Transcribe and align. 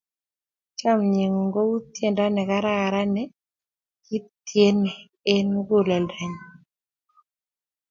Chomye 0.77 1.25
ng'ung' 1.29 1.53
kou 1.55 1.71
tyendo 1.93 2.25
ne 2.29 2.43
kararan 2.49 3.09
ne 3.15 3.23
kityenei 4.05 4.99
eng' 5.33 5.51
muguleldanyu. 5.53 6.41